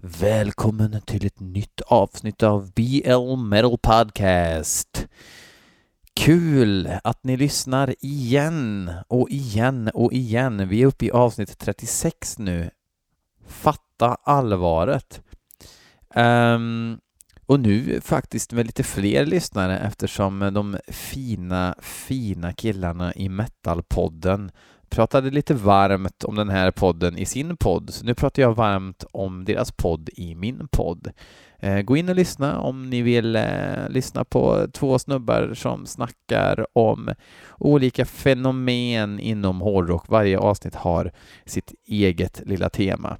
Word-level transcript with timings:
Välkommen 0.00 1.00
till 1.06 1.26
ett 1.26 1.40
nytt 1.40 1.80
avsnitt 1.80 2.42
av 2.42 2.72
BL 2.72 3.36
Metal 3.36 3.78
Podcast. 3.78 5.08
Kul 6.14 6.90
att 7.04 7.24
ni 7.24 7.36
lyssnar 7.36 7.94
igen 8.00 8.90
och 9.08 9.30
igen 9.30 9.90
och 9.94 10.12
igen. 10.12 10.68
Vi 10.68 10.82
är 10.82 10.86
uppe 10.86 11.04
i 11.04 11.10
avsnitt 11.10 11.58
36 11.58 12.38
nu. 12.38 12.70
Fatta 13.46 14.14
allvaret. 14.22 15.22
Um, 16.14 16.98
och 17.46 17.60
nu 17.60 18.00
faktiskt 18.00 18.52
med 18.52 18.66
lite 18.66 18.82
fler 18.82 19.26
lyssnare 19.26 19.78
eftersom 19.78 20.38
de 20.38 20.78
fina, 20.88 21.74
fina 21.80 22.52
killarna 22.52 23.14
i 23.14 23.28
Metalpodden 23.28 24.50
pratade 24.88 25.30
lite 25.30 25.54
varmt 25.54 26.24
om 26.24 26.34
den 26.34 26.48
här 26.48 26.70
podden 26.70 27.18
i 27.18 27.26
sin 27.26 27.56
podd, 27.56 27.90
så 27.94 28.04
nu 28.04 28.14
pratar 28.14 28.42
jag 28.42 28.54
varmt 28.54 29.04
om 29.12 29.44
deras 29.44 29.72
podd 29.72 30.08
i 30.12 30.34
min 30.34 30.68
podd. 30.68 31.12
Eh, 31.58 31.82
gå 31.82 31.96
in 31.96 32.08
och 32.08 32.14
lyssna 32.14 32.60
om 32.60 32.90
ni 32.90 33.02
vill 33.02 33.36
eh, 33.36 33.88
lyssna 33.88 34.24
på 34.24 34.66
två 34.72 34.98
snubbar 34.98 35.54
som 35.54 35.86
snackar 35.86 36.66
om 36.72 37.10
olika 37.58 38.04
fenomen 38.04 39.20
inom 39.20 39.60
hårdrock. 39.60 40.08
Varje 40.08 40.38
avsnitt 40.38 40.74
har 40.74 41.12
sitt 41.44 41.74
eget 41.86 42.42
lilla 42.46 42.68
tema. 42.68 43.16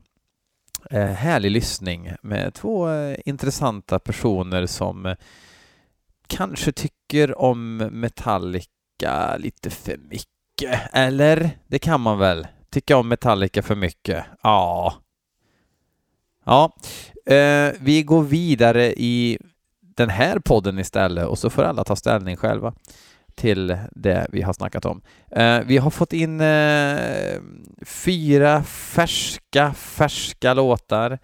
Eh, 0.91 1.07
härlig 1.07 1.51
lyssning 1.51 2.12
med 2.23 2.55
två 2.55 2.88
intressanta 3.24 3.98
personer 3.98 4.66
som 4.66 5.15
kanske 6.27 6.73
tycker 6.73 7.38
om 7.38 7.77
Metallica 7.77 9.37
lite 9.38 9.71
för 9.71 9.96
mycket 9.98 10.35
mycket, 10.62 10.80
eller? 10.92 11.51
Det 11.66 11.78
kan 11.78 12.01
man 12.01 12.19
väl? 12.19 12.46
Tycka 12.70 12.96
om 12.96 13.09
Metallica 13.09 13.62
för 13.62 13.74
mycket? 13.74 14.24
Ja. 14.42 14.95
Ja, 16.45 16.77
eh, 17.27 17.73
vi 17.80 18.02
går 18.02 18.23
vidare 18.23 18.92
i 18.92 19.38
den 19.96 20.09
här 20.09 20.38
podden 20.38 20.79
istället 20.79 21.27
och 21.27 21.38
så 21.38 21.51
får 21.51 21.62
alla 21.62 21.84
ta 21.84 21.96
ställning 21.96 22.37
själva 22.37 22.74
till 23.34 23.79
det 23.90 24.27
vi 24.32 24.43
har 24.43 24.52
snackat 24.52 24.84
om. 24.84 25.02
Eh, 25.30 25.60
vi 25.66 25.79
har 25.79 25.90
fått 25.90 26.12
in 26.12 26.40
eh, 26.40 27.40
fyra 27.87 28.62
färska, 28.62 29.73
färska 29.74 30.54
låtar 30.54 31.18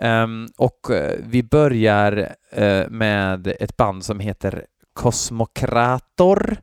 ehm, 0.00 0.46
och 0.56 0.90
eh, 0.90 1.18
vi 1.22 1.42
börjar 1.42 2.34
eh, 2.52 2.88
med 2.88 3.46
ett 3.46 3.76
band 3.76 4.04
som 4.04 4.20
heter 4.20 4.66
Kosmokrator 4.92 6.56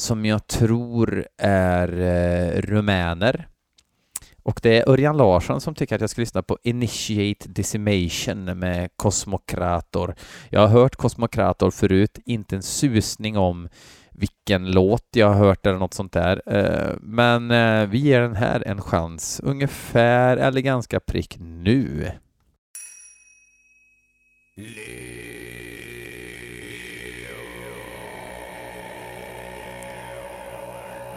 som 0.00 0.24
jag 0.24 0.46
tror 0.46 1.26
är 1.38 2.00
eh, 2.00 2.60
rumäner. 2.60 3.48
Och 4.42 4.60
det 4.62 4.78
är 4.78 4.88
Örjan 4.88 5.16
Larsson 5.16 5.60
som 5.60 5.74
tycker 5.74 5.94
att 5.94 6.00
jag 6.00 6.10
ska 6.10 6.20
lyssna 6.20 6.42
på 6.42 6.58
Initiate 6.62 7.48
Decimation 7.48 8.44
med 8.44 8.90
Kosmokrator. 8.96 10.14
Jag 10.50 10.60
har 10.60 10.68
hört 10.68 10.96
Kosmokrator 10.96 11.70
förut, 11.70 12.18
inte 12.26 12.56
en 12.56 12.62
susning 12.62 13.38
om 13.38 13.68
vilken 14.10 14.70
låt 14.70 15.06
jag 15.10 15.26
har 15.26 15.34
hört 15.34 15.66
eller 15.66 15.78
något 15.78 15.94
sånt 15.94 16.12
där. 16.12 16.42
Eh, 16.46 16.96
men 17.00 17.50
eh, 17.50 17.86
vi 17.86 17.98
ger 17.98 18.20
den 18.20 18.36
här 18.36 18.62
en 18.66 18.82
chans, 18.82 19.40
ungefär 19.44 20.36
eller 20.36 20.60
ganska 20.60 21.00
prick 21.00 21.36
nu. 21.40 22.10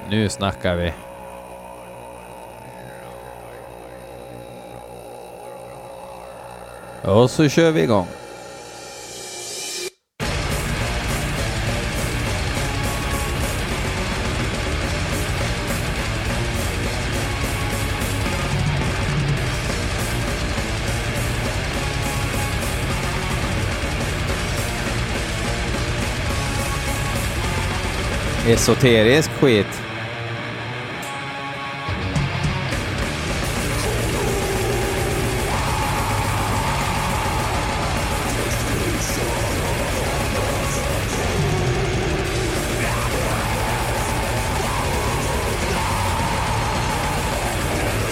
Nu 0.10 0.30
snackar 0.30 0.76
vi. 0.76 0.94
Och 7.02 7.30
så 7.30 7.50
kör 7.50 7.72
vi 7.72 7.82
igång. 7.82 8.08
Esoterisk 28.48 29.32
skit. 29.32 29.83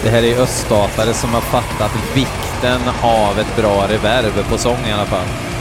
Det 0.04 0.10
här 0.10 0.22
är 0.22 0.40
öststatare 0.40 1.14
som 1.14 1.30
har 1.34 1.40
fattat 1.40 1.92
vikten 2.14 2.80
av 3.02 3.38
ett 3.38 3.56
bra 3.56 3.86
reverb 3.88 4.48
på 4.50 4.58
sång 4.58 4.86
i 4.88 4.92
alla 4.92 5.06
fall. 5.06 5.51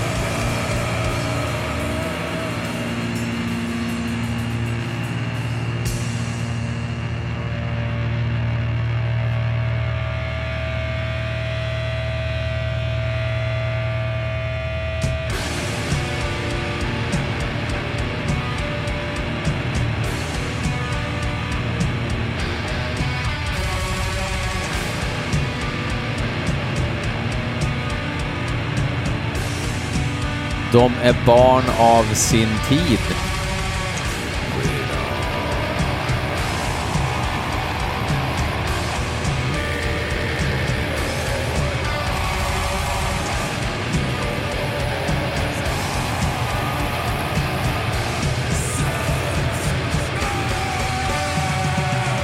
De 30.72 30.92
är 31.04 31.16
barn 31.26 31.64
av 31.80 32.04
sin 32.14 32.50
tid. 32.70 33.00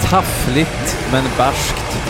Taffligt 0.09 0.97
men 1.12 1.24
barskt. 1.38 2.06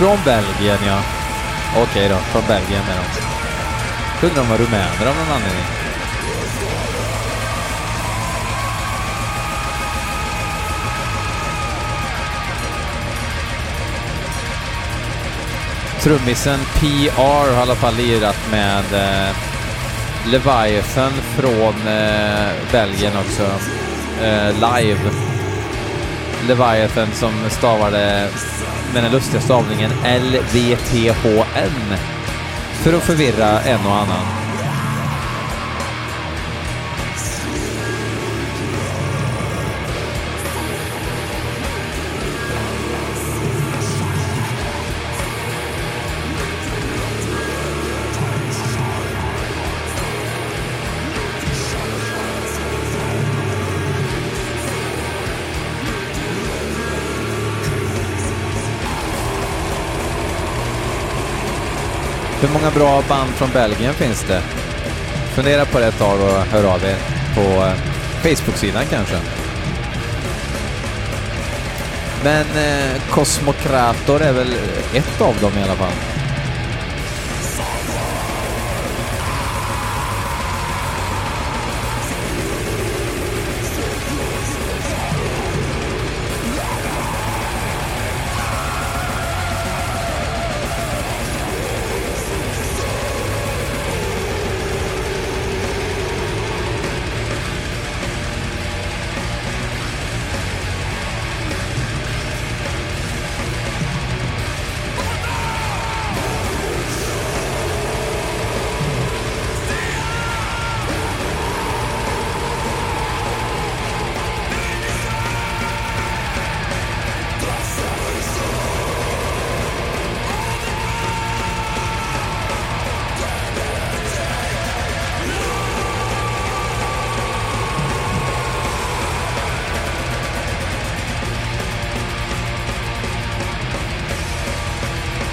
Från 0.00 0.18
Belgien, 0.24 0.78
ja. 0.86 1.02
Okej 1.82 2.08
då, 2.08 2.16
från 2.16 2.42
Belgien 2.48 2.82
är 2.82 2.96
de. 2.96 3.20
Kunde 4.20 4.34
de 4.40 4.48
vara 4.48 4.58
rumäner 4.58 5.06
av 5.08 5.16
någon 5.16 5.34
anledning. 5.34 5.64
Trummisen 16.00 16.60
PR 16.80 17.10
har 17.16 17.52
i 17.52 17.56
alla 17.56 17.74
fall 17.74 17.94
lirat 17.94 18.38
med 18.50 18.84
eh, 18.94 19.36
Leviathan 20.26 21.12
från 21.36 21.88
eh, 21.88 22.50
Belgien 22.72 23.12
också. 23.16 23.42
Eh, 24.22 24.52
live. 24.54 25.00
Leviathan 26.48 27.08
som 27.12 27.32
stavade 27.50 28.28
med 28.94 29.02
den 29.02 29.12
lustiga 29.12 29.40
stavningen 29.40 29.90
LVTHN 30.04 31.96
för 32.82 32.92
att 32.92 33.02
förvirra 33.02 33.60
en 33.60 33.86
och 33.86 33.96
annan. 33.96 34.39
Hur 62.42 62.48
många 62.48 62.70
bra 62.70 63.02
band 63.08 63.30
från 63.30 63.50
Belgien 63.50 63.94
finns 63.94 64.22
det? 64.22 64.42
Fundera 65.34 65.64
på 65.64 65.78
det 65.78 65.86
ett 65.86 65.98
tag 65.98 66.20
och 66.20 66.46
hör 66.52 66.74
av 66.74 66.84
er 66.84 66.96
på 67.34 67.40
eh, 67.40 67.74
Facebook-sidan 68.22 68.84
kanske. 68.90 69.16
Men 72.24 72.46
eh, 72.56 73.02
Cosmokrator 73.10 74.22
är 74.22 74.32
väl 74.32 74.54
ett 74.94 75.20
av 75.20 75.36
dem 75.40 75.52
i 75.58 75.62
alla 75.62 75.74
fall. 75.74 76.09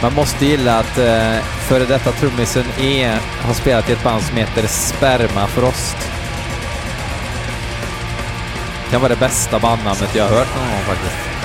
Man 0.08 0.16
måste 0.16 0.46
gilla 0.46 0.80
att 0.80 0.98
eh, 0.98 1.44
före 1.44 1.86
detta 1.86 2.12
trummisen 2.12 2.66
E 2.80 3.18
har 3.42 3.54
spelat 3.54 3.90
i 3.90 3.94
ett 3.94 4.04
band 4.04 4.24
som 4.24 4.38
heter 4.38 4.68
Spermafrost. 4.68 5.98
Det 8.86 8.92
Kan 8.92 9.02
vara 9.02 9.14
det 9.14 9.20
bästa 9.20 9.60
bandnamnet 9.60 10.16
jag 10.16 10.24
har 10.24 10.38
hört 10.38 10.56
någon 10.56 10.70
gång 10.70 10.82
faktiskt. 10.82 11.37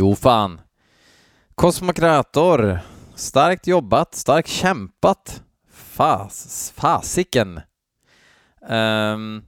Jo, 0.00 0.14
fan. 0.14 0.60
Kosmokrator. 1.54 2.78
Starkt 3.14 3.66
jobbat, 3.66 4.14
starkt 4.14 4.48
kämpat. 4.48 5.42
Fas, 5.72 6.72
fasiken. 6.76 7.60
Um, 8.70 9.42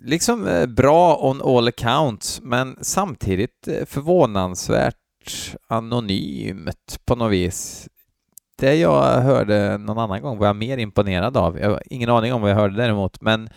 liksom 0.00 0.48
eh, 0.48 0.66
bra 0.66 1.16
on 1.16 1.42
all 1.42 1.68
accounts, 1.68 2.40
men 2.42 2.76
samtidigt 2.80 3.68
eh, 3.68 3.84
förvånansvärt 3.84 5.54
anonymt 5.66 7.00
på 7.04 7.14
något 7.14 7.32
vis. 7.32 7.88
Det 8.58 8.74
jag 8.74 9.20
hörde 9.20 9.78
någon 9.78 9.98
annan 9.98 10.22
gång 10.22 10.38
var 10.38 10.46
jag 10.46 10.56
mer 10.56 10.78
imponerad 10.78 11.36
av. 11.36 11.58
Jag 11.58 11.70
har 11.70 11.82
ingen 11.86 12.10
aning 12.10 12.32
om 12.32 12.42
vad 12.42 12.50
jag 12.50 12.56
hörde 12.56 12.76
däremot, 12.76 13.20
men 13.20 13.50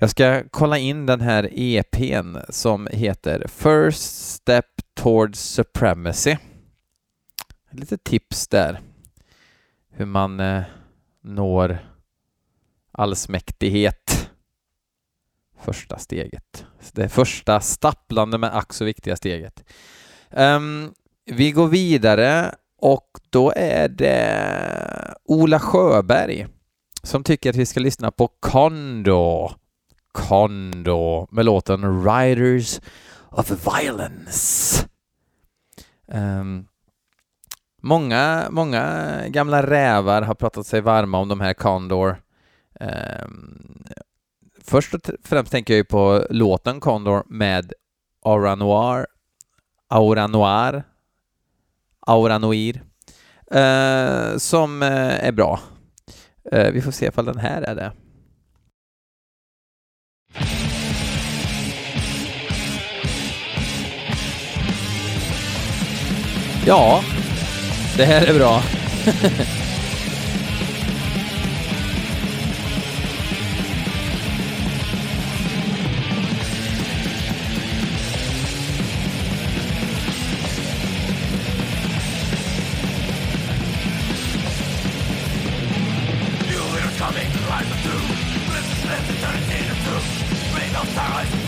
jag 0.00 0.10
ska 0.10 0.42
kolla 0.50 0.78
in 0.78 1.06
den 1.06 1.20
här 1.20 1.48
EPn 1.52 2.36
som 2.48 2.88
heter 2.92 3.46
First 3.48 4.32
Step 4.32 4.66
Towards 4.94 5.40
Supremacy. 5.40 6.36
Lite 7.70 7.98
tips 7.98 8.48
där. 8.48 8.80
Hur 9.90 10.06
man 10.06 10.40
eh, 10.40 10.62
når 11.22 11.78
allsmäktighet. 12.92 14.30
Första 15.60 15.98
steget. 15.98 16.64
Det 16.92 17.08
första 17.08 17.60
stapplande 17.60 18.38
men 18.38 18.52
ack 18.52 18.72
så 18.72 18.84
viktiga 18.84 19.16
steget. 19.16 19.64
Um, 20.30 20.94
vi 21.26 21.52
går 21.52 21.68
vidare 21.68 22.54
och 22.76 23.08
då 23.30 23.52
är 23.56 23.88
det 23.88 25.14
Ola 25.24 25.60
Sjöberg 25.60 26.46
som 27.02 27.24
tycker 27.24 27.50
att 27.50 27.56
vi 27.56 27.66
ska 27.66 27.80
lyssna 27.80 28.10
på 28.10 28.28
Kondo. 28.40 29.50
Kondo 30.12 31.28
med 31.30 31.44
låten 31.44 32.04
Riders 32.04 32.80
of 33.30 33.50
Violence. 33.50 34.86
Um, 36.06 36.66
många, 37.82 38.46
många 38.50 39.14
gamla 39.28 39.66
rävar 39.66 40.22
har 40.22 40.34
pratat 40.34 40.66
sig 40.66 40.80
varma 40.80 41.18
om 41.18 41.28
de 41.28 41.40
här 41.40 41.54
Condor. 41.54 42.08
Um, 42.80 42.88
ehm, 42.88 43.84
först 44.64 44.94
och 44.94 45.00
främst 45.24 45.52
tänker 45.52 45.74
jag 45.74 45.78
ju 45.78 45.84
på 45.84 46.26
låten 46.30 46.80
Condor 46.80 47.24
med 47.26 47.72
Aura 48.24 48.54
Noir, 48.54 49.06
Aura 49.88 50.26
Noir, 50.26 50.84
Aura 52.06 52.38
Noir, 52.38 52.82
uh, 53.54 54.38
som 54.38 54.82
uh, 54.82 55.24
är 55.24 55.32
bra. 55.32 55.60
Uh, 56.54 56.70
vi 56.70 56.82
får 56.82 56.90
se 56.92 57.06
ifall 57.06 57.24
den 57.24 57.38
här 57.38 57.62
är 57.62 57.74
det. 57.74 57.92
Ja, 66.66 67.02
det 67.96 68.04
här 68.04 68.26
är 68.26 68.34
bra. 68.34 68.62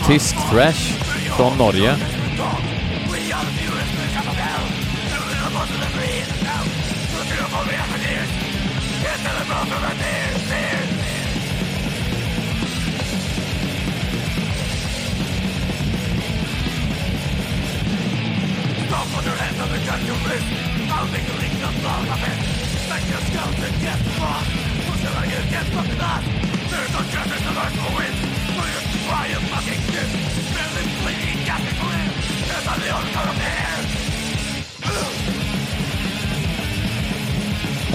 Tysk 0.07 0.35
thrash 0.49 0.93
från 1.37 1.57
Norge. 1.57 2.12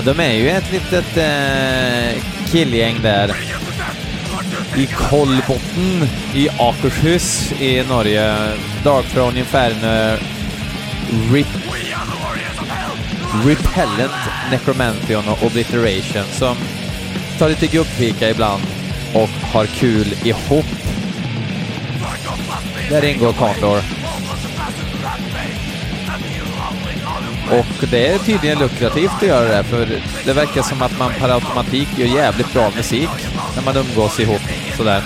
De 0.05 0.21
är 0.21 0.33
ju 0.33 0.49
ett 0.50 0.73
litet 0.73 1.17
eh, 1.17 2.23
killgäng 2.50 3.02
där 3.02 3.37
i 4.76 4.87
Kolbotn 4.87 6.05
i 6.35 6.49
Akershus 6.59 7.52
i 7.61 7.83
Norge. 7.88 8.37
Darkthrone, 8.85 9.38
Inferno, 9.38 10.19
Rip 11.33 11.47
Repellent, 13.47 14.12
Necromantheon 14.50 15.28
och 15.28 15.43
Obliteration 15.43 16.25
som 16.33 16.57
tar 17.38 17.49
lite 17.49 17.67
gubbfika 17.67 18.31
ibland 18.31 18.62
och 19.14 19.28
har 19.28 19.67
kul 19.67 20.14
ihop. 20.25 20.67
Där 22.90 23.05
ingår 23.05 23.33
Condor. 23.33 23.98
Och 27.50 27.88
det 27.90 28.07
är 28.07 28.19
tydligen 28.19 28.59
lukrativt 28.59 29.12
att 29.17 29.28
göra 29.28 29.57
det, 29.57 29.64
för 29.64 30.00
det 30.25 30.33
verkar 30.33 30.62
som 30.62 30.83
att 30.83 30.99
man 30.99 31.12
per 31.12 31.28
automatik 31.28 31.88
gör 31.97 32.07
jävligt 32.07 32.52
bra 32.52 32.71
musik 32.76 33.11
när 33.57 33.62
man 33.62 33.76
umgås 33.76 34.21
ihop 34.21 34.40
sådär. 34.76 35.02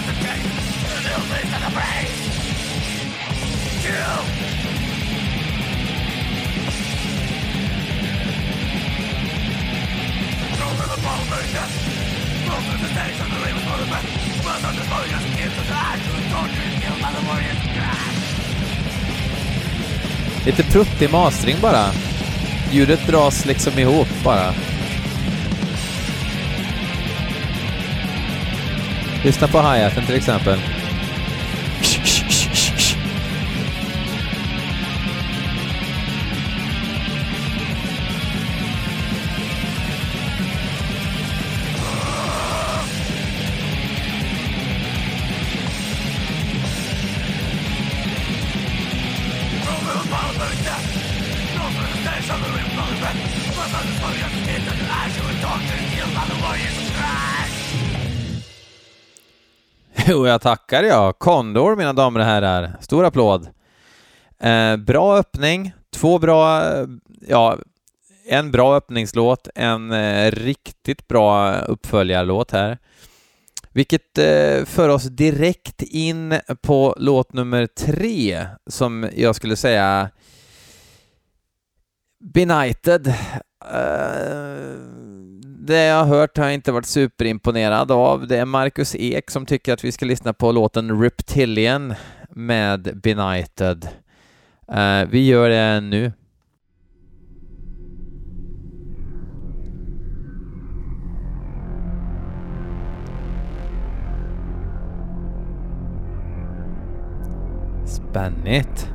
Lite 20.46 20.62
pruttig 20.62 21.10
mastering 21.10 21.56
bara. 21.60 22.11
Ljudet 22.72 23.06
dras 23.06 23.44
liksom 23.44 23.78
ihop 23.78 24.08
bara. 24.24 24.54
Lyssna 29.24 29.48
på 29.48 29.58
hi-haten 29.58 30.06
till 30.06 30.14
exempel. 30.14 30.58
Jo, 60.06 60.26
jag 60.26 60.40
tackar 60.40 60.82
jag. 60.82 61.18
Condor, 61.18 61.76
mina 61.76 61.92
damer 61.92 62.20
och 62.20 62.26
herrar. 62.26 62.76
Stor 62.80 63.04
applåd. 63.04 63.48
Eh, 64.40 64.76
bra 64.76 65.16
öppning, 65.16 65.72
två 65.94 66.18
bra, 66.18 66.64
eh, 66.64 66.86
ja, 67.28 67.58
en 68.28 68.50
bra 68.50 68.76
öppningslåt, 68.76 69.48
en 69.54 69.92
eh, 69.92 70.30
riktigt 70.30 71.08
bra 71.08 71.54
uppföljarlåt 71.54 72.50
här. 72.50 72.78
Vilket 73.72 74.18
eh, 74.18 74.64
för 74.64 74.88
oss 74.88 75.04
direkt 75.04 75.82
in 75.82 76.40
på 76.62 76.94
låt 76.98 77.32
nummer 77.32 77.66
tre, 77.66 78.46
som 78.66 79.10
jag 79.16 79.36
skulle 79.36 79.56
säga 79.56 80.10
Benighted. 82.34 83.06
Uh, 83.74 85.01
det 85.72 85.84
jag 85.84 86.04
har 86.04 86.18
hört 86.18 86.38
har 86.38 86.44
jag 86.44 86.54
inte 86.54 86.72
varit 86.72 86.86
superimponerad 86.86 87.90
av. 87.90 88.26
Det 88.26 88.36
är 88.36 88.44
Marcus 88.44 88.94
Ek 88.98 89.30
som 89.30 89.46
tycker 89.46 89.72
att 89.72 89.84
vi 89.84 89.92
ska 89.92 90.06
lyssna 90.06 90.32
på 90.32 90.52
låten 90.52 91.02
Reptilian 91.02 91.94
med 92.30 93.00
Benighted. 93.02 93.88
Uh, 94.74 95.08
vi 95.10 95.26
gör 95.26 95.48
det 95.48 95.80
nu. 95.80 96.12
Spännigt. 107.86 108.90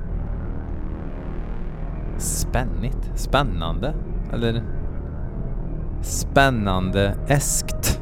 Spännigt? 2.18 3.12
Spännande? 3.16 3.94
Eller 4.34 4.77
spännande-eskt? 6.08 8.02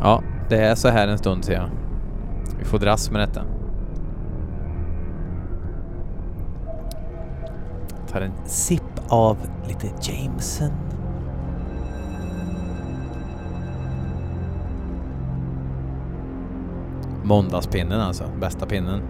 Ja, 0.00 0.22
det 0.48 0.58
är 0.58 0.74
så 0.74 0.88
här 0.88 1.08
en 1.08 1.18
stund 1.18 1.44
ser 1.44 1.52
jag. 1.52 1.70
Vi 2.58 2.64
får 2.64 2.78
dras 2.78 3.10
med 3.10 3.20
detta. 3.20 3.42
Tar 8.12 8.20
en 8.20 8.32
sipp 8.44 8.82
av 9.08 9.36
lite 9.68 9.86
Jameson. 10.02 10.70
Måndagspinnen 17.26 18.00
alltså, 18.00 18.24
bästa 18.40 18.66
pinnen. 18.66 19.02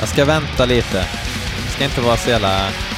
Jag 0.00 0.08
ska 0.08 0.24
vänta 0.24 0.64
lite. 0.64 0.98
Det 1.66 1.72
ska 1.72 1.84
inte 1.84 2.00
vara 2.00 2.16
så 2.16 2.30
jävla... 2.30 2.89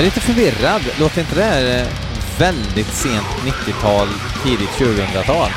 Jag 0.00 0.06
är 0.06 0.10
lite 0.10 0.20
förvirrad. 0.20 0.82
Låter 1.00 1.20
inte 1.20 1.34
det 1.34 1.42
här 1.42 1.78
eh, 1.78 1.86
väldigt 2.38 2.94
sent 2.94 3.26
90-tal, 3.26 4.08
tidigt 4.44 4.68
2000-tal? 4.68 5.50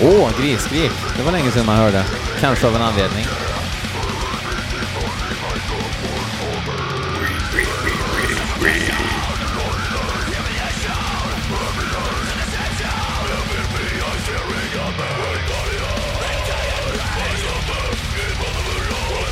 Åh, 0.00 0.08
oh, 0.08 0.40
grisskrik. 0.40 0.92
Det 1.16 1.22
var 1.22 1.32
länge 1.32 1.50
sedan 1.50 1.66
man 1.66 1.76
hörde. 1.76 2.04
Kanske 2.40 2.66
av 2.66 2.76
en 2.76 2.82
anledning. 2.82 3.24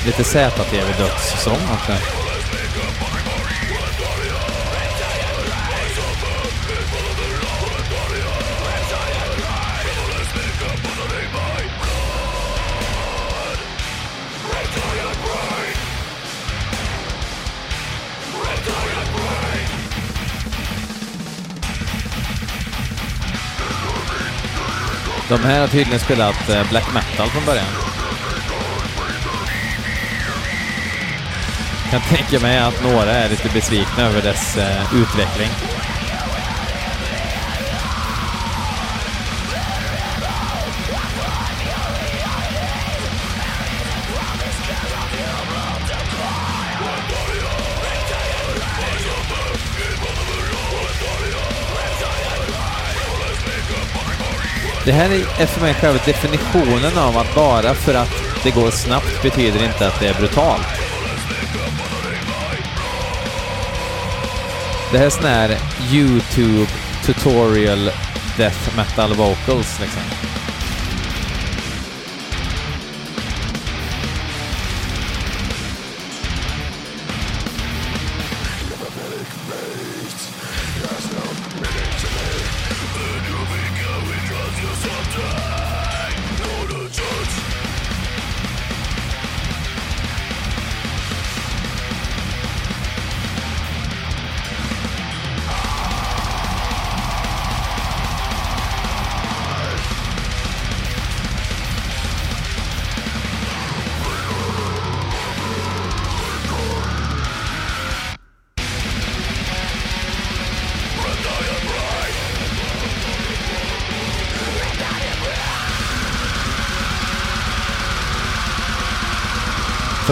Lite 0.05 0.25
ZTV-dödssång 0.25 1.55
också. 1.55 1.93
Alltså. 1.93 2.25
De 25.29 25.45
här 25.45 25.61
har 25.61 25.69
tydligen 25.69 26.01
spelat 26.01 26.49
eh, 26.49 26.71
black 26.71 26.95
metal 26.95 27.29
från 27.29 27.45
början. 27.45 27.94
Kan 32.01 32.17
tänka 32.17 32.41
mig 32.41 32.59
att 32.59 32.83
några 32.83 33.13
är 33.13 33.29
lite 33.29 33.49
besvikna 33.49 34.03
över 34.03 34.23
dess 34.23 34.57
eh, 34.57 34.95
utveckling. 34.95 35.49
Det 54.85 54.93
här 54.93 55.11
är 55.39 55.47
för 55.47 55.61
mig 55.61 55.75
själva 55.75 56.01
definitionen 56.07 56.99
av 56.99 57.19
att 57.19 57.35
bara 57.35 57.75
för 57.75 57.95
att 57.95 58.11
det 58.45 58.51
går 58.51 58.71
snabbt 58.71 59.23
betyder 59.23 59.65
inte 59.65 59.87
att 59.87 60.01
det 60.01 60.07
är 60.07 60.15
brutalt. 60.15 60.84
Det 64.95 64.99
här 64.99 65.07
är 65.07 65.11
sån 65.11 65.25
här 65.25 65.59
YouTube 65.93 66.71
tutorial 67.05 67.91
death 68.37 68.77
metal 68.77 69.15
vocals 69.15 69.81
liksom. 69.81 70.24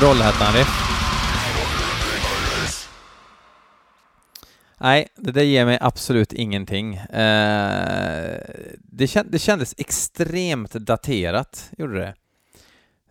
Trollhättan-riff. 0.02 0.68
Nej, 4.78 5.08
det 5.16 5.32
där 5.32 5.42
ger 5.42 5.64
mig 5.64 5.78
absolut 5.80 6.32
ingenting. 6.32 6.94
Eh, 6.94 8.40
det, 8.78 9.06
känd, 9.06 9.30
det 9.30 9.38
kändes 9.38 9.74
extremt 9.78 10.72
daterat, 10.72 11.70
gjorde 11.78 11.98
det. 11.98 12.14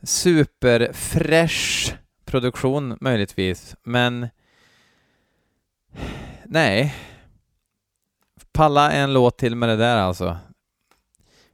Superfresh 0.03 1.93
produktion 2.25 2.97
möjligtvis, 3.01 3.75
men 3.83 4.27
nej. 6.45 6.95
Palla 8.53 8.91
en 8.91 9.13
låt 9.13 9.37
till 9.37 9.55
med 9.55 9.69
det 9.69 9.77
där 9.77 9.97
alltså. 9.97 10.37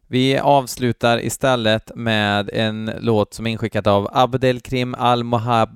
Vi 0.10 0.38
avslutar 0.38 1.26
istället 1.26 1.92
med 1.96 2.50
en 2.54 2.92
låt 3.00 3.34
som 3.34 3.48
är 3.48 3.52
inskickad 3.52 3.88
av 3.88 4.10
Abdelkrim 4.12 4.96
Al-Mohab 4.96 5.70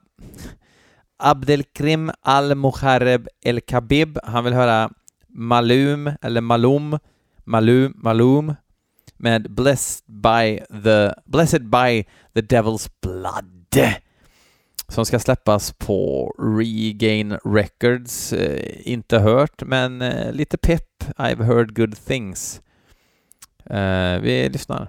Abdelkrim 1.18 2.12
Al-Mokhareb 2.22 3.28
El-Kabib. 3.42 4.18
Han 4.24 4.44
vill 4.44 4.54
höra 4.54 4.90
Malum, 5.28 6.12
eller 6.22 6.42
Malum, 6.42 7.00
Malum, 7.44 7.94
Malum 7.96 8.56
med 9.18 9.52
Blessed 9.52 10.04
by 10.08 10.60
the, 10.84 11.14
Blessed 11.26 11.66
by 11.66 12.04
the 12.34 12.42
Devil's 12.42 12.90
Blood 13.02 13.46
som 14.88 15.06
ska 15.06 15.20
släppas 15.20 15.74
på 15.74 16.32
Regain 16.40 17.38
Records. 17.46 18.34
Eh, 18.34 18.92
inte 18.92 19.20
hört, 19.20 19.64
men 19.64 20.02
eh, 20.02 20.32
lite 20.32 20.58
pepp. 20.58 21.04
I've 21.18 21.44
heard 21.44 21.76
good 21.76 22.06
things. 22.06 22.62
Eh, 23.70 24.20
vi 24.22 24.50
lyssnar. 24.50 24.88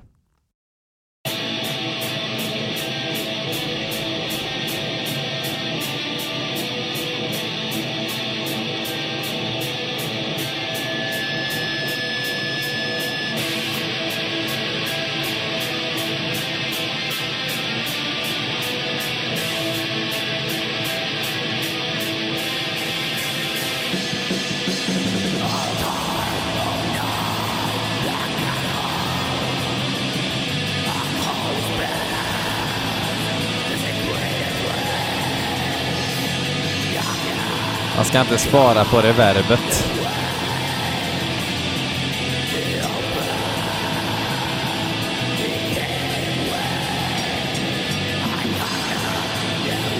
Man 37.96 38.04
ska 38.04 38.20
inte 38.20 38.38
spara 38.38 38.84
på 38.84 39.00
reverbet. 39.00 39.88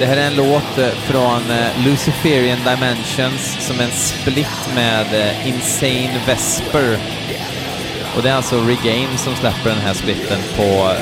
Det 0.03 0.07
här 0.07 0.17
är 0.17 0.27
en 0.27 0.37
låt 0.37 0.79
eh, 0.79 0.89
från 0.89 1.51
eh, 1.51 1.85
Luciferian 1.85 2.59
Dimensions 2.59 3.67
som 3.67 3.81
är 3.81 3.85
en 3.85 3.91
split 3.91 4.69
med 4.75 5.07
eh, 5.15 5.49
Insane 5.49 6.21
Vesper. 6.27 6.99
Och 8.17 8.23
det 8.23 8.31
är 8.31 8.35
alltså 8.35 8.61
Regain 8.61 9.19
som 9.19 9.37
släpper 9.37 9.71
den 9.71 9.79
här 9.79 9.95
splitten 9.95 10.39
på 10.57 10.93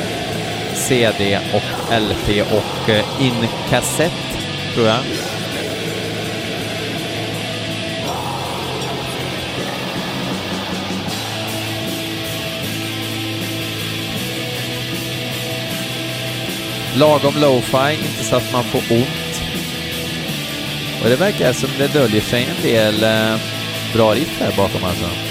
CD 0.75 1.39
och 1.55 1.93
LP 2.01 2.53
och 2.53 2.91
in 3.21 3.49
kassett, 3.69 4.13
tror 4.75 4.87
jag. 4.87 4.99
Lagom 16.95 17.35
lo-fi, 17.41 17.93
inte 17.93 18.25
så 18.25 18.37
att 18.37 18.53
man 18.53 18.65
får 18.65 18.97
ont. 18.97 19.43
Och 21.03 21.09
det 21.09 21.17
verkar 21.17 21.53
som 21.53 21.71
det 21.79 21.93
döljer 21.93 22.21
sig 22.21 22.45
en 22.45 22.63
del 22.63 23.05
eh, 23.05 23.41
bra 23.95 24.15
riff 24.15 24.41
här 24.41 24.53
bakom 24.57 24.85
alltså. 24.85 25.30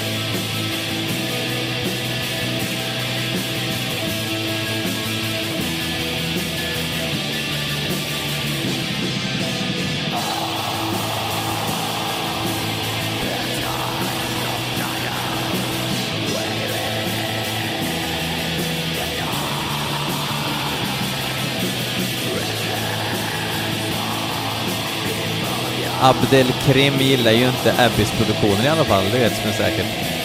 Abdelkrim 26.01 26.99
gillar 26.99 27.31
ju 27.31 27.47
inte 27.47 27.73
Abbys 27.85 28.11
produktioner 28.11 28.65
i 28.65 28.67
alla 28.67 28.85
fall, 28.85 29.03
det 29.11 29.19
vet 29.19 29.37
som 29.37 29.49
är 29.49 29.53
säkert. 29.53 30.19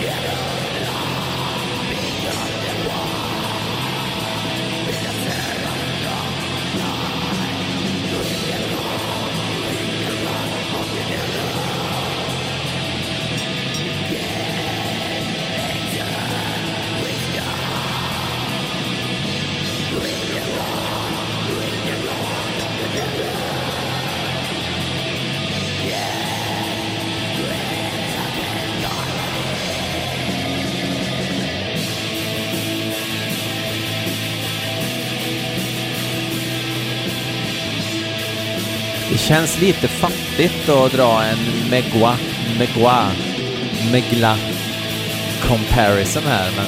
Yeah. 0.00 0.47
Känns 39.28 39.60
lite 39.60 39.88
fattigt 39.88 40.68
att 40.68 40.92
dra 40.92 41.22
en 41.22 41.38
Megua, 41.70 42.16
Megua, 42.58 43.10
Megla 43.92 44.36
comparison 45.42 46.22
här, 46.22 46.50
men 46.56 46.66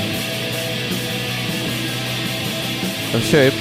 de 3.13 3.21
kör 3.21 3.43
ju 3.43 3.53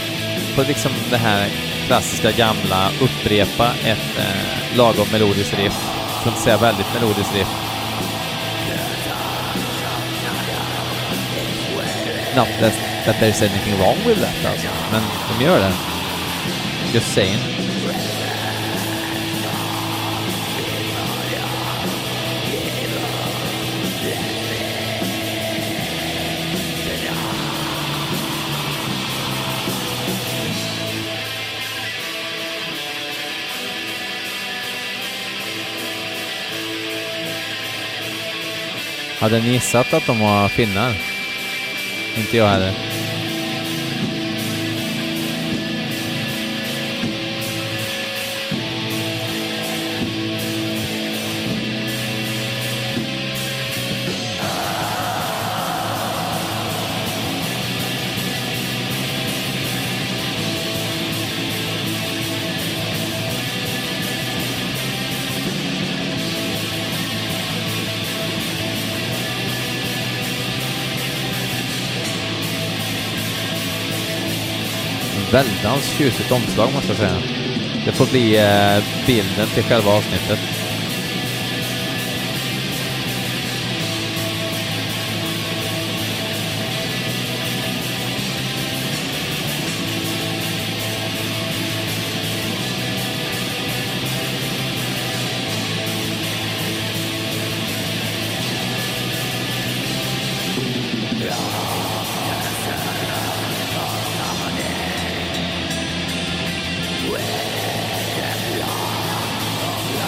på 0.56 0.62
liksom 0.62 0.92
det 1.10 1.18
här 1.18 1.48
klassiska 1.88 2.32
gamla, 2.32 2.92
upprepa 3.02 3.72
ett 3.86 4.18
eh, 4.18 4.78
lagom 4.78 5.08
melodiskt 5.12 5.58
riff, 5.58 5.74
för 5.74 6.20
att 6.20 6.36
inte 6.36 6.42
säga 6.42 6.58
väldigt 6.58 6.94
melodiskt 6.94 7.36
riff. 7.36 7.48
Not 12.36 12.48
that, 12.60 12.74
that 13.06 13.16
there's 13.16 13.42
anything 13.42 13.78
wrong 13.80 13.98
with 14.06 14.20
that 14.22 14.52
alltså, 14.52 14.68
men 14.92 15.02
de 15.38 15.46
gör 15.46 15.60
det. 15.60 15.74
Just 16.94 17.14
saying. 17.14 17.59
Hade 39.20 39.40
ni 39.40 39.50
gissat 39.50 39.94
att 39.94 40.06
de 40.06 40.20
var 40.20 40.48
finnar? 40.48 40.94
Inte 42.18 42.38
jag 42.38 42.48
heller. 42.48 42.89
Väldans 75.34 75.90
tjusigt 75.98 76.32
omslag 76.32 76.74
måste 76.74 76.88
jag 76.88 76.98
säga. 76.98 77.18
Det 77.86 77.92
får 77.92 78.06
bli 78.06 78.38
eh, 78.38 78.84
bilden 79.08 79.48
till 79.48 79.64
själva 79.64 79.92
avsnittet. 79.92 80.40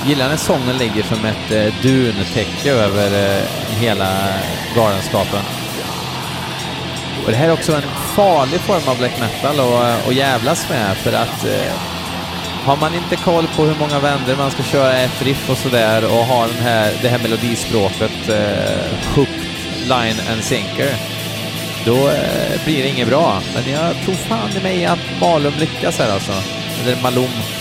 Gillar 0.05 0.29
när 0.29 0.37
sången 0.37 0.77
ligger 0.77 1.03
som 1.03 1.25
ett 1.25 1.51
eh, 1.51 1.73
duntäcke 1.81 2.71
över 2.71 3.37
eh, 3.37 3.43
hela 3.79 4.07
galenskapen. 4.75 5.39
Och 7.25 7.31
det 7.31 7.37
här 7.37 7.47
är 7.47 7.53
också 7.53 7.75
en 7.75 7.81
farlig 8.15 8.59
form 8.59 8.81
av 8.87 8.97
black 8.97 9.19
metal 9.19 9.59
att, 9.59 9.83
eh, 9.83 10.07
att 10.07 10.15
jävlas 10.15 10.69
med 10.69 10.97
för 10.97 11.13
att 11.13 11.45
eh, 11.45 11.73
har 12.65 12.77
man 12.77 12.95
inte 12.95 13.15
koll 13.15 13.47
på 13.55 13.63
hur 13.63 13.75
många 13.79 13.99
vändor 13.99 14.35
man 14.35 14.51
ska 14.51 14.63
köra 14.63 14.97
ett 14.97 15.21
riff 15.21 15.49
och 15.49 15.57
sådär 15.57 16.05
och 16.05 16.25
har 16.25 16.47
den 16.47 16.63
här, 16.63 16.93
det 17.01 17.09
här 17.09 17.19
melodispråket 17.19 18.29
eh, 18.29 19.15
hooked 19.15 19.45
line 19.87 20.19
and 20.31 20.43
sinker 20.43 20.95
då 21.85 22.07
eh, 22.09 22.63
blir 22.65 22.83
det 22.83 22.89
inget 22.89 23.07
bra. 23.07 23.41
Men 23.53 23.73
jag 23.73 23.95
tror 24.05 24.15
fan 24.15 24.49
i 24.57 24.63
mig 24.63 24.85
att 24.85 24.99
Malum 25.21 25.53
lyckas 25.59 25.99
här 25.99 26.13
alltså. 26.13 26.31
Eller 26.83 27.01
Malum. 27.01 27.60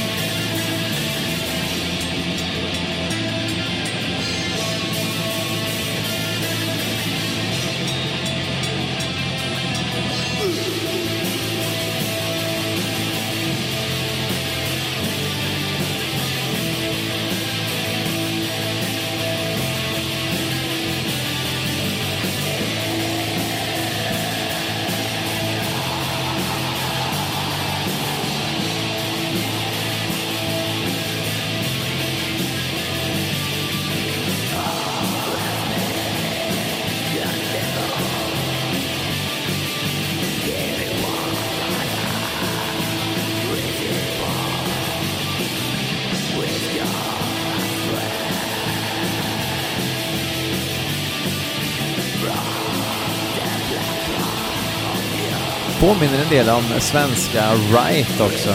Påminner 55.90 56.22
en 56.22 56.28
del 56.28 56.48
om 56.48 56.80
svenska 56.80 57.54
Right 57.54 58.20
också. 58.20 58.54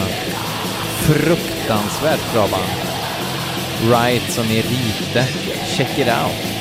Fruktansvärt 1.00 2.32
bra 2.32 2.48
band. 2.48 2.70
Right 3.90 4.32
som 4.32 4.44
i 4.44 4.62
Rite. 4.62 5.26
Check 5.66 5.98
it 5.98 6.08
out. 6.08 6.55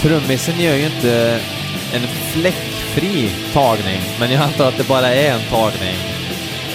Trummisen 0.00 0.60
gör 0.60 0.74
ju 0.74 0.86
inte 0.86 1.40
en 1.92 2.02
fläckfri 2.32 3.30
tagning, 3.52 4.00
men 4.20 4.30
jag 4.30 4.42
antar 4.42 4.68
att 4.68 4.76
det 4.76 4.88
bara 4.88 5.14
är 5.14 5.32
en 5.32 5.50
tagning. 5.50 5.96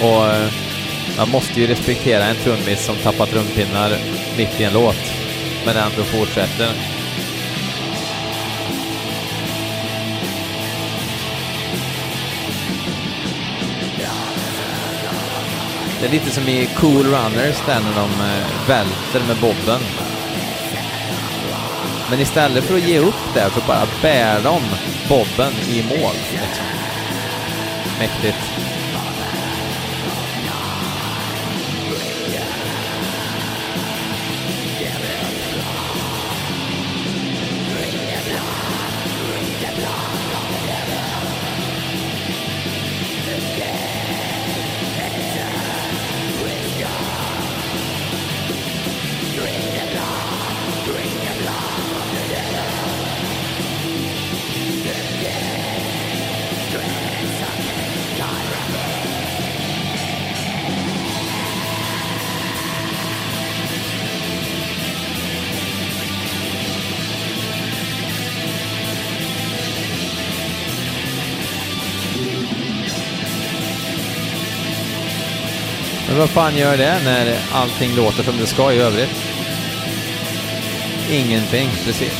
Och 0.01 0.25
eh, 0.25 0.51
man 1.17 1.29
måste 1.29 1.61
ju 1.61 1.67
respektera 1.67 2.23
en 2.23 2.35
trummis 2.35 2.85
som 2.85 2.95
tappar 2.95 3.25
trumpinnar 3.25 3.97
mitt 4.37 4.59
i 4.59 4.63
en 4.63 4.73
låt, 4.73 5.13
men 5.65 5.77
ändå 5.77 6.03
fortsätter. 6.03 6.69
Det 16.01 16.07
är 16.07 16.11
lite 16.11 16.31
som 16.31 16.47
i 16.47 16.69
Cool 16.75 17.05
Runners 17.05 17.57
där 17.65 17.79
när 17.79 17.95
de 17.95 18.09
eh, 18.21 18.67
välter 18.67 19.27
med 19.27 19.37
bobben. 19.41 19.79
Men 22.09 22.19
istället 22.19 22.63
för 22.63 22.75
att 22.75 22.87
ge 22.87 22.99
upp 22.99 23.33
där 23.33 23.49
så 23.49 23.59
bara 23.67 23.87
bär 24.01 24.41
de 24.41 24.61
bobben 25.09 25.53
i 25.69 25.83
mål. 25.83 26.15
Liksom. 26.31 26.65
Mäktigt. 27.99 28.62
Vad 76.23 76.29
fan 76.29 76.57
gör 76.57 76.77
det 76.77 76.99
när 77.05 77.37
allting 77.53 77.95
låter 77.95 78.23
som 78.23 78.37
det 78.37 78.47
ska 78.47 78.73
i 78.73 78.79
övrigt? 78.79 79.09
Ingenting, 81.11 81.69
precis. 81.85 82.13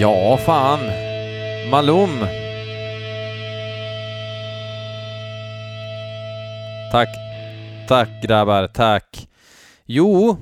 Ja, 0.00 0.36
fan. 0.36 0.80
Malum. 1.70 2.26
Tack. 6.92 7.08
Tack 7.88 8.08
grabbar, 8.22 8.66
tack. 8.66 9.13
Jo, 9.86 10.36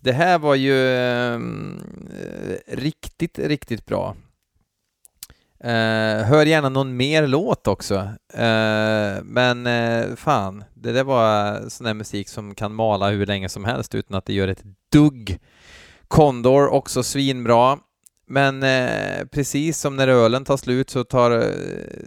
det 0.00 0.12
här 0.12 0.38
var 0.38 0.54
ju 0.54 0.94
eh, 0.94 1.40
riktigt, 2.66 3.38
riktigt 3.38 3.86
bra. 3.86 4.16
Eh, 5.60 6.24
hör 6.24 6.46
gärna 6.46 6.68
någon 6.68 6.96
mer 6.96 7.26
låt 7.26 7.66
också. 7.66 7.94
Eh, 8.34 9.22
men 9.22 9.66
eh, 9.66 10.14
fan, 10.16 10.64
det 10.74 10.92
där 10.92 11.04
var 11.04 11.60
sån 11.68 11.84
där 11.84 11.94
musik 11.94 12.28
som 12.28 12.54
kan 12.54 12.74
mala 12.74 13.10
hur 13.10 13.26
länge 13.26 13.48
som 13.48 13.64
helst 13.64 13.94
utan 13.94 14.16
att 14.16 14.24
det 14.24 14.32
gör 14.32 14.48
ett 14.48 14.64
dugg. 14.92 15.38
Condor 16.08 16.68
också 16.68 17.02
svinbra. 17.02 17.78
Men 18.30 18.62
eh, 18.62 19.24
precis 19.24 19.78
som 19.78 19.96
när 19.96 20.08
ölen 20.08 20.44
tar 20.44 20.56
slut 20.56 20.90
så 20.90 21.04
tar 21.04 21.30
eh, 21.30 21.44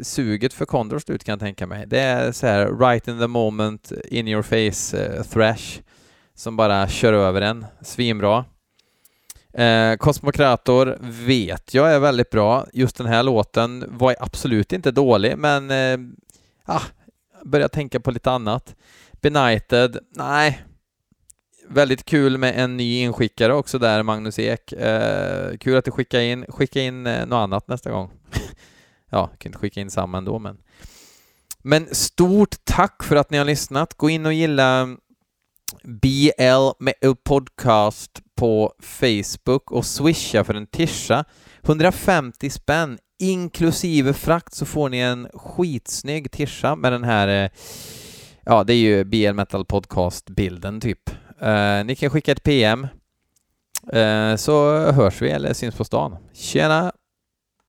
suget 0.01 0.53
för 0.53 0.65
Condor 0.65 0.99
slut 0.99 1.23
kan 1.23 1.33
jag 1.33 1.39
tänka 1.39 1.67
mig. 1.67 1.85
Det 1.87 1.99
är 1.99 2.31
så 2.31 2.47
här 2.47 2.79
right 2.79 3.07
in 3.07 3.19
the 3.19 3.27
moment, 3.27 3.91
in 4.05 4.27
your 4.27 4.41
face 4.41 4.97
eh, 4.97 5.23
thrash 5.23 5.81
som 6.41 6.55
bara 6.55 6.87
kör 6.87 7.13
över 7.13 7.41
en. 7.41 7.65
Svinbra. 7.81 8.45
Eh, 9.53 9.95
Cosmocrator 9.95 10.97
vet 11.01 11.73
jag 11.73 11.93
är 11.93 11.99
väldigt 11.99 12.29
bra. 12.29 12.65
Just 12.73 12.95
den 12.95 13.07
här 13.07 13.23
låten 13.23 13.85
var 13.87 14.15
absolut 14.19 14.73
inte 14.73 14.91
dålig, 14.91 15.37
men 15.37 15.71
eh, 15.71 15.97
ah, 16.65 16.81
börjar 17.45 17.67
tänka 17.67 17.99
på 17.99 18.11
lite 18.11 18.31
annat. 18.31 18.75
Benighted, 19.11 19.97
nej. 20.15 20.63
Väldigt 21.67 22.05
kul 22.05 22.37
med 22.37 22.59
en 22.59 22.77
ny 22.77 23.01
inskickare 23.01 23.53
också 23.53 23.79
där, 23.79 24.03
Magnus 24.03 24.39
Ek. 24.39 24.73
Eh, 24.73 25.57
kul 25.57 25.77
att 25.77 25.85
du 25.85 25.91
skickar 25.91 26.19
in, 26.19 26.45
skicka 26.49 26.81
in 26.81 27.07
eh, 27.07 27.25
något 27.25 27.37
annat 27.37 27.67
nästa 27.67 27.91
gång. 27.91 28.11
ja, 29.09 29.27
kan 29.37 29.49
inte 29.49 29.59
skicka 29.59 29.81
in 29.81 29.91
samma 29.91 30.17
ändå, 30.17 30.39
men 30.39 30.57
men 31.63 31.95
stort 31.95 32.55
tack 32.63 33.03
för 33.03 33.15
att 33.15 33.31
ni 33.31 33.37
har 33.37 33.45
lyssnat. 33.45 33.93
Gå 33.93 34.09
in 34.09 34.25
och 34.25 34.33
gilla 34.33 34.97
BL 35.83 36.69
Podcast 37.23 38.21
på 38.35 38.73
Facebook 38.81 39.71
och 39.71 39.85
swisha 39.85 40.43
för 40.43 40.53
en 40.53 40.67
tischa, 40.67 41.25
150 41.61 42.49
spänn 42.49 42.97
inklusive 43.19 44.13
frakt 44.13 44.53
så 44.53 44.65
får 44.65 44.89
ni 44.89 44.97
en 44.97 45.27
skitsnygg 45.33 46.31
tischa 46.31 46.75
med 46.75 46.91
den 46.91 47.03
här, 47.03 47.43
eh, 47.43 47.49
ja 48.45 48.63
det 48.63 48.73
är 48.73 48.77
ju 48.77 49.03
BL 49.03 49.33
Metal 49.33 49.65
Podcast-bilden 49.65 50.81
typ. 50.81 51.09
Uh, 51.43 51.85
ni 51.85 51.95
kan 51.95 52.09
skicka 52.09 52.31
ett 52.31 52.43
PM 52.43 52.87
uh, 53.93 53.99
eh, 53.99 54.35
så 54.35 54.77
hörs 54.91 55.21
vi 55.21 55.29
eller 55.29 55.53
syns 55.53 55.75
på 55.75 55.83
stan. 55.83 56.17
Tjena! 56.33 56.91